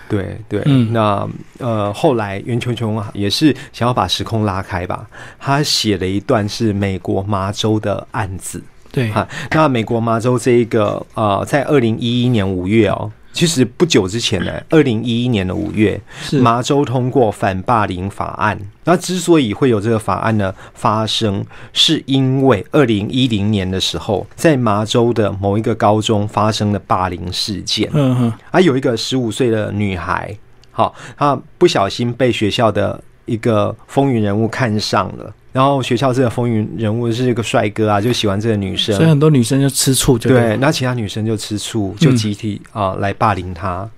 [0.07, 1.27] 对对，嗯，那
[1.59, 5.07] 呃，后来袁琼琼也是想要把时空拉开吧，
[5.39, 8.61] 他写了一段是美国麻州的案子。
[8.91, 9.09] 对。
[9.11, 18.57] 哈，那美国麻州这一个呃，在二零一一年五月哦，其实不久之前呢， 二零一一年的五月，是麻州通过反霸凌法案。
[18.85, 27.89] 那之所以会有这个法案呢发生，是因为二零一零年的时候，在麻州的某一个高中发生了霸凌事件。
[27.93, 30.33] 嗯哼，啊，有一个十五岁的女孩，
[30.71, 35.33] 好，她不小心被学校的一个风云人物看上了。
[35.55, 40.57] 然后学校这个风云人物是一个帅哥啊，就喜欢这个女生，所以很多女生就吃醋，就对。
[40.57, 43.89] 那其他女生就吃醋，就集体啊来霸凌他，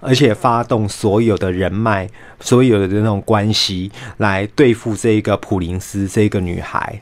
[0.00, 7.00] 而且发动所有的人脉、所有的那种关系来对付这个普林斯这个女孩，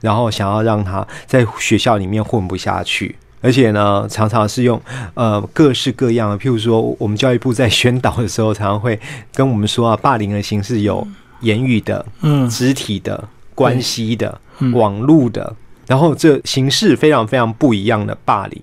[0.00, 4.80] 然后想要让她在学校里面混不下去，而且呢，常常是用
[5.14, 9.00] 呃各式各样的，譬如说，我们教育部在宣导的时候，常常会
[9.34, 11.04] 跟我们说啊，霸凌的形式有
[11.40, 13.28] 言语的、嗯，肢体的。
[13.58, 14.40] 关系的、
[14.72, 15.56] 网络的，
[15.88, 18.62] 然后这形式非常非常不一样的霸凌，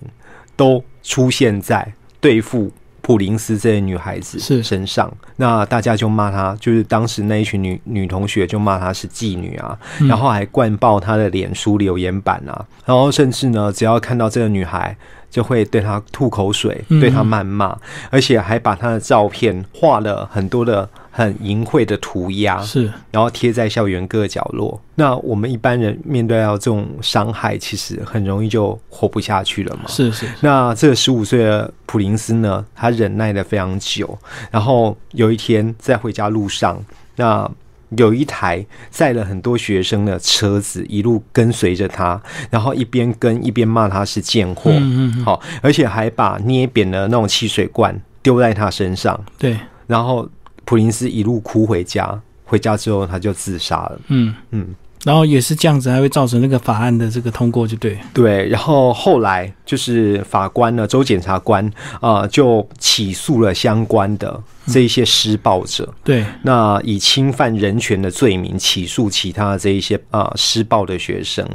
[0.55, 5.11] 都出现在对付普林斯这些女孩子身上。
[5.35, 9.77] 那大家就骂她，就是当时那一群女女同学就骂她是妓女啊，
[10.07, 14.95] 然后还灌爆她的脸书留言板啊，然后甚至呢，只要看到这个女孩，
[15.29, 17.77] 就会对她吐口水，对她谩骂，
[18.09, 20.89] 而且还把她的照片画了很多的。
[21.17, 24.77] 很淫秽的涂鸦是，然后贴在校园各个角落。
[24.95, 29.83] 那我们一般人面对到这种伤害，其实很容易就活不下去了嘛。
[29.87, 30.27] 是是。
[30.41, 34.17] 那这十五岁的普林斯呢，他忍耐的非常久。
[34.51, 36.83] 然后有一天在回家路上，
[37.15, 37.49] 那
[37.91, 44.69] 有一台载了很多学生的车子一路跟随着他，然后一边跟一边骂他是贱货。
[44.69, 45.23] 嗯嗯。
[45.23, 49.17] 好，而且还把捏扁的那种汽水罐丢在他身上。
[49.37, 50.29] 对，然后。
[50.65, 53.99] 普林斯一路哭回家，回家之后他就自杀了。
[54.07, 57.99] 嗯嗯，然后也是这样子，还会造成那个法案的这个通过，就对。
[58.13, 65.93] 对，然后后来就是法官呢，州检察官啊，就起诉了相关的这一些施暴者。
[66.03, 71.47] 对，那以侵犯人权的罪名起诉其他这一些啊施暴的学生。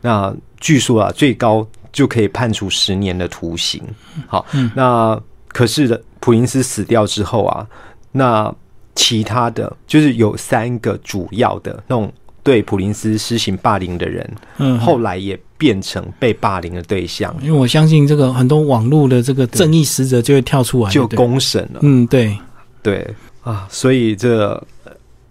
[0.00, 3.82] 那据说啊，最高就可以判处十年的徒刑。
[4.26, 7.66] 好，那可是的，普林斯死掉之后啊。
[8.16, 8.54] 那
[8.94, 12.12] 其他的就是有三个主要的那种
[12.44, 17.34] 对普林斯施行霸凌的人，嗯，后来也变成被霸凌的对象。
[17.42, 21.80] 因为我相信这个很多网络的这个正义使者就会跳出来，就公审了。
[21.82, 22.38] 嗯，对，
[22.82, 23.04] 对
[23.42, 24.62] 啊，所以这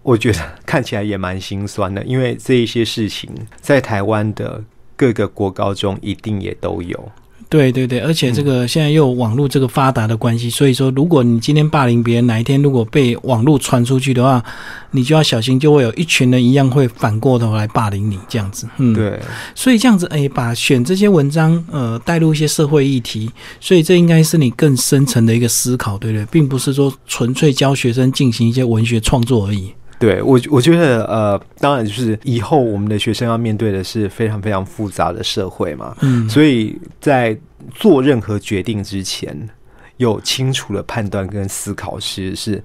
[0.02, 3.30] 我觉得看起来也蛮心酸的，因为这一些事情
[3.62, 4.62] 在台湾的
[4.94, 7.12] 各个国高中一定也都有。
[7.54, 14.42] 对对对，而且这个现在又有网络这个发达的关系，所以说如果你今天霸凌别人，哪一天如果被网络传出去的话，
[14.90, 18.66] 你就要小心，就会有一群人一样会反过头来霸凌你这样子。
[18.78, 19.20] 嗯，对。
[19.54, 26.26] 所以这样子，哎，把选这些文章，呃，带入一些社会议题，所以这应该是你更深层的一个思考，对不对？
[26.26, 29.72] 并不是说纯粹教学生进行一些文学创作而已。
[30.04, 37.34] 对我，我觉得呃，当然就是以后我们的学生要面对的是非常非常复杂的社会嘛，嗯，所以在
[37.74, 39.48] 做任何决定之前，
[39.96, 42.62] 有清楚的判断跟思考，其实是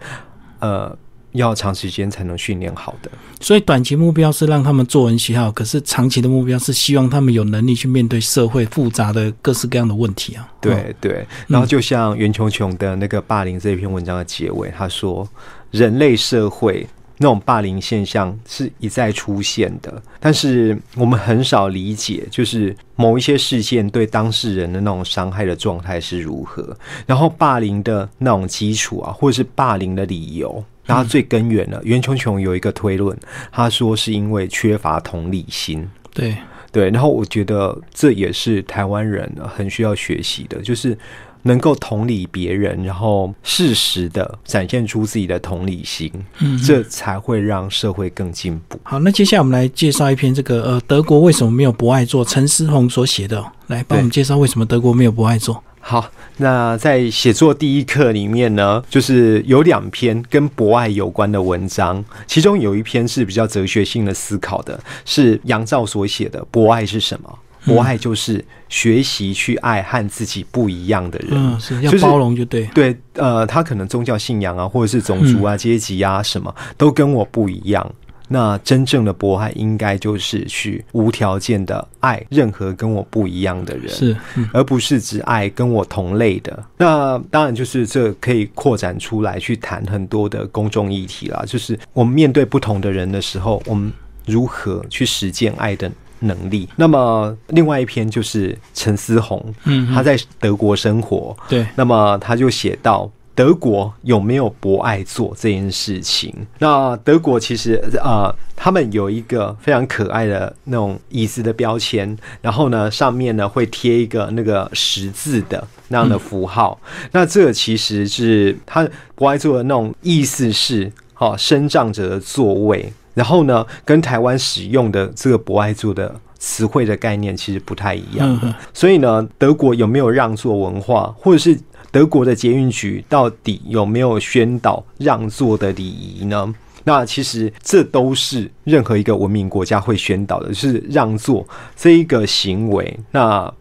[0.59, 0.93] 呃
[1.31, 3.09] 要长时间才能训练好的。
[3.39, 10.45] 所以短期目标是让他们作文写好，可是长期的目标是希望他们有能力去面对社会复杂的各式各样的问题啊。
[10.59, 15.25] 对对，然后就像袁琼琼的那个霸凌这篇文章的结尾，他说
[15.71, 16.85] ：“人类社会。”
[17.21, 33.15] 那种霸凌现象是一再出现的，但是我们很少理解，就是某一些事件对当事人的那种伤害的状态是如何，然后霸凌的那种基础啊，或者是霸凌的理由，然后最根源了，袁琼琼有一个推论，
[33.51, 35.87] 他说是因为缺乏同理心。
[36.13, 36.35] 对。
[36.71, 40.95] 对，然后我觉得这也是台湾人很需要学习的，就是
[41.43, 48.79] 能够同理别人，然后适时的展现出自己的同理心，嗯这才会让社会更进步。
[48.83, 55.63] 好，那接下来我们来介绍一篇这个呃德国为什么没有博爱做，陈思宏所写的哦、来帮我们介绍为什么德国没有博爱做。
[55.81, 67.29] 好，那在写作第一课里面呢，就是有两篇跟博爱有关的文章，其中有一篇是比较哲学性的思考的，是杨照所写的《博爱是什么》。
[67.65, 72.65] 博爱就是学习去爱和自己不一样的人，嗯，是要包容就对。
[72.73, 77.93] 对，呃，他可能宗教信仰啊，或者是种族啊、阶级啊，什么都跟我不一样。
[78.31, 86.63] 那真正的博爱，应该就是去无条件的爱任何跟我不一样的人，是，嗯而不是只爱跟我同类的。
[86.77, 91.43] 那当然就是这可以扩展出来去谈很多的公众议题啦。
[91.47, 93.91] 就是我们面对不同的人的时候，我们
[94.27, 96.67] 如何去实践爱的能力。
[96.75, 103.09] 那么另外一篇就是陈思宏，嗯，他在德国生活，对，那么他就写到。
[103.35, 106.35] 德国有没有博爱座这件事情？
[106.57, 116.77] 那德国其实呃，他们有一个非常可爱的那种椅子的标签，然后呢，上面呢会贴一个那个十字的那样的符号。
[117.13, 122.91] 那这个其实是他博爱座的那种意思是，好、生长者的座位。
[123.19, 128.55] 然后呢，跟台湾使用的这个博爱座的词汇的概念其实不太一样。
[128.73, 131.59] 所以呢，德国有没有让座文化，或者是
[131.91, 136.55] 德国的捷运局到底有没有宣导让座的礼仪呢？
[136.85, 141.45] 那其实这都是任何一个文明国家会宣导的，就是让座
[141.75, 143.53] 这一个行为，那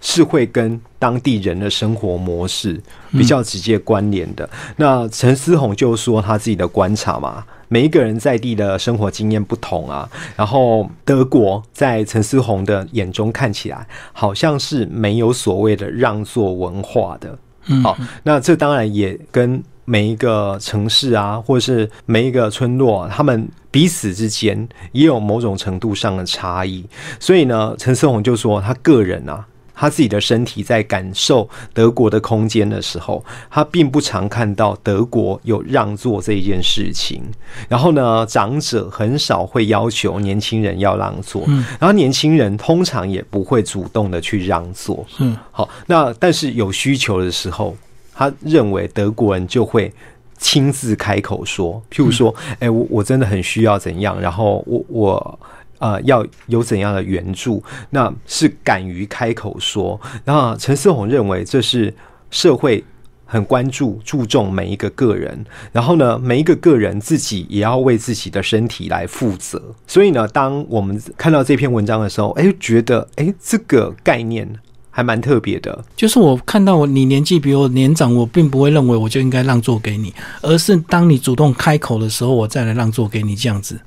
[0.00, 2.80] 是会跟当地人的生活模式
[3.12, 4.48] 比较直接关联的。
[4.76, 10.08] 那陈思宏就说他自己的观察嘛，每一个人在地的生活经验不同啊。
[10.36, 17.38] 然后德国在陈思宏的眼中看起来好像是没有所谓的让座文化的。
[17.66, 26.84] 嗯好，那这当然也跟每一个城市啊，或者是每一个村落、啊，他们彼此之间也有某种程度上的差异。
[27.18, 29.44] 所以呢，陈思宏就说他个人啊。
[29.80, 37.22] 他自己的身体在感受德国的空间的时候，他并不常看到德国有让座这一件事情。
[37.66, 41.44] 然后呢，长者很少会要求年轻人要让座，
[41.78, 45.06] 然后年轻人通常也不会主动的去让座。
[45.18, 47.74] 嗯，好，那但是有需求的时候，
[48.12, 49.90] 他认为德国人就会
[50.36, 55.38] 亲自开口说，譬如说，哎、我我真的很需要怎样，然后我我。
[55.80, 57.60] 呃，要有怎样的援助，
[57.90, 60.00] 那是敢于开口说。
[60.24, 61.92] 那陈思宏认为这是
[62.30, 62.84] 社会
[63.24, 69.74] 很关注、注重每一个个人，然后呢，每一个个人自己也要为自己的身体来负责。
[69.86, 74.46] 所以呢，当我们看到这篇文章的时候，哎，觉得哎，这个概念
[74.90, 75.84] 还蛮特别的。
[75.96, 80.12] 就是我看到我你年纪比我年长，我并不会认为我就应该让座给你，
[80.42, 83.80] 而是当你主动开口的时候，我再来让座给你这样子。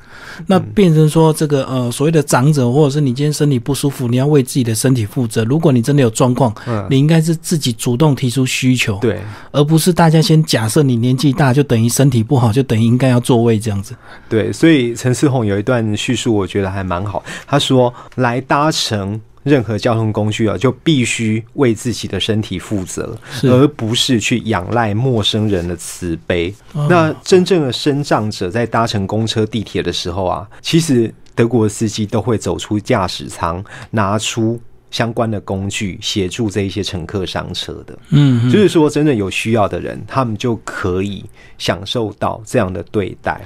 [0.47, 5.43] 那变成说这个呃所谓的长者，或者是你今天身体不舒服，你要为自己的身体负责。
[5.43, 9.19] 如果你真的有状况，嗯，你应该是自己主动提出需求，对。
[9.51, 13.95] 而不是大家先假设你年纪大就等于身体不好，就等于应该要座位这样子。
[14.29, 17.23] 对，所以陈思宏有一段叙述，我觉得还蛮好。
[17.45, 26.53] 他说：“来搭乘任何交通工具啊，就必须为自己的身体负责，而不是去仰赖陌生人的慈悲。
[26.73, 34.59] 哦那真正的身障者在搭乘公车、地铁的时候啊，其实德国司机都会走出驾驶舱，拿出。”
[34.93, 41.25] 相关的工具协助这一些乘客上车的，嗯，嗯就是说，真的有需要的人，他们就可以
[41.57, 43.41] 享受到这样的对待。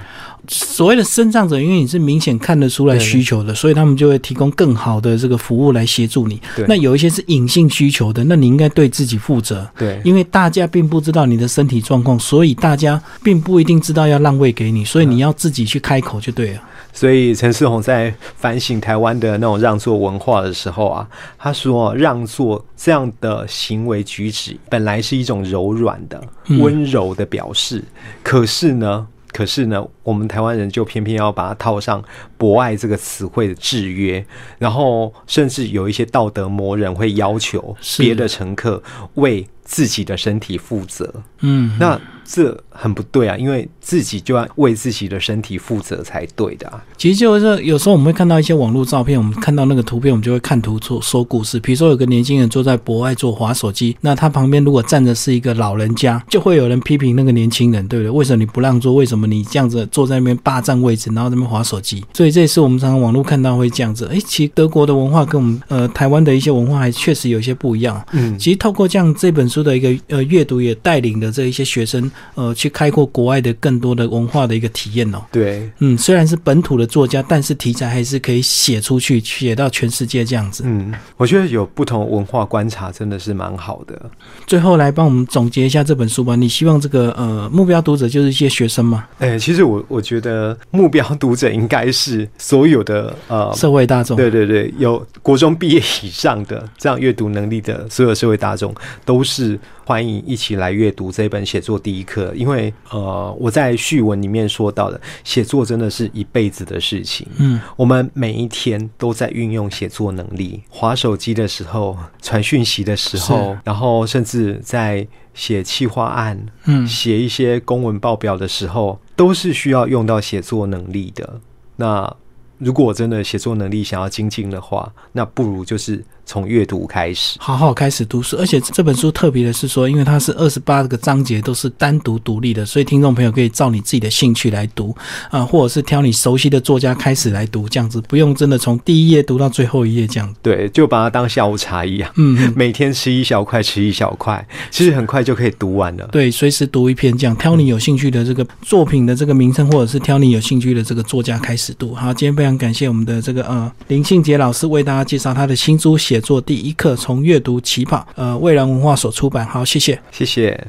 [0.46, 6.38] 所谓的身障者，因为你是明显看得出来需求的，所以他们就会提供更好的这个服务来协助你。
[6.66, 9.66] 那有一些是隐性需求的，那你应该对自己负责。
[9.78, 16.60] 对，因为大家并不知道你的身体状况，所以大家并不一定知道要让位给你，所以你要自己去开口就对了。
[16.98, 27.84] 所以陈世宏在反省台湾的那种让座文化的时候啊，他说让座这样的行为举止本来是一种柔软的、嗯温柔的表示，
[28.24, 29.06] 可是呢。
[29.30, 32.02] 可是呢，我们台湾人就偏偏要把它套上
[32.38, 34.24] “博爱”这个词汇的制约，
[34.58, 38.82] 然后甚至有一些道德魔人会要求是别的乘客
[39.14, 41.12] 为自己的身体负责。
[41.40, 46.82] 嗯，那这很不对啊，因为自己就要为自己的身体负责才对的啊。
[46.96, 51.60] 其实就是有时候我们会看到一些网络照片，我们看到那个图片，我们就会看图说说故事。
[51.60, 58.10] 比如说有个年轻人坐在博爱座划手机，那他旁边如果站着是一个老人家，就会有人批评那个年轻人，对不对？
[58.10, 58.94] 为什么你不让座？
[58.94, 62.02] 为什么你这样子坐在那边霸占位置，然后在那边滑手机。
[62.14, 64.06] 所以这也是我们常常网络看到会这样子。
[64.12, 68.04] 哎，其实德国的文化跟我们呃台湾的一些文化还确实有一些不一样。
[68.12, 75.22] 嗯，其实透过这样这本书的一个呃阅读，也带领了这一些学生呃去开阔国外的更多的文化的一个体验哦。
[75.30, 80.64] 对，嗯，虽然是本土的作家，但是题材还是可以写出去，写到全世界这样子。
[80.66, 84.10] 嗯，我觉得有不同文化观察真的是蛮好的。
[84.46, 86.34] 最后来帮我们总结一下这本书吧。
[86.34, 89.06] 你希望这个呃目标读者就是一些学生吗？
[89.18, 94.16] 哎、其实我我觉得目标读者应该是所有的呃社会大众。
[94.16, 99.47] 对对对，有国中毕业以上的这样阅读能力的所有社会大众，都是
[99.84, 102.34] 欢迎一起来阅读这本写作第一课。
[102.34, 107.24] 因为呃，我在序文里面说到的，写作真的是一辈子的事情。
[107.36, 121.40] 嗯，我们每一天都在运用写作能力，划手机的时候、传讯息的时候，然后甚至在写企划案、嗯写一些公文报表的时候，都是需要用到写作能力的。
[121.76, 122.12] 那
[122.58, 127.38] 如果真的写作能力想要精进的话，那不如就是从阅读开始。
[127.40, 134.94] 好好开始读书，而且这本书特别的是说，因为它是二十八个章节都是单独独立的，所以听众朋友可以照你自己的兴趣来读
[135.30, 140.38] 啊、或者是挑你熟悉的作家开始来读，这样子不用真的从第一页读到最后一页这样子。
[140.42, 146.06] 对，就把它当下午茶一样，嗯，每天吃一小块，吃一小块，其实很快就可以读完了。
[146.12, 151.94] 对，随时读一篇这样，挑你有兴趣的这个作品的这个名称，或者是挑你有兴趣的这个作家开始读。
[151.94, 159.46] 好，今天非常感谢我们的这个呃林庆杰老师为大家介绍他的新书《做第一课：从阅读起跑》，呃，蔚蓝文化所出版。
[159.46, 160.00] 好，谢谢。
[160.10, 160.66] 谢谢。